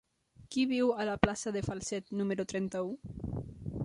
Qui 0.53 0.63
viu 0.71 0.87
a 1.03 1.05
la 1.09 1.17
plaça 1.25 1.53
de 1.57 1.63
Falset 1.67 2.09
número 2.23 2.47
trenta-u? 2.55 2.91